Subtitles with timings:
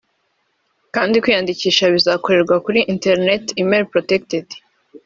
[0.95, 4.47] kandi kwiyandikisha bizakorerwa kuri interineti [email protected]